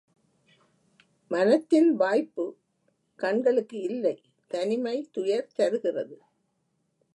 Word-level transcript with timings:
மனத்தின் 1.31 1.95
வாய்ப்புக் 1.95 2.57
கண்களுக்கு 3.15 3.81
இல்லை 3.81 4.21
தனிமை 4.47 5.09
துயர் 5.11 5.51
தருகிறது. 5.55 6.17